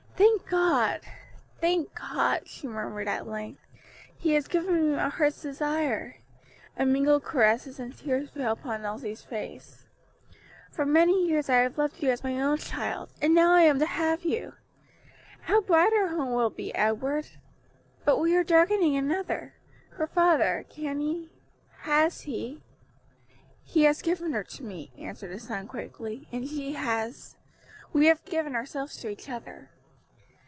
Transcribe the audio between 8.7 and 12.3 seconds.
Elsie's face. "For many years I have loved you as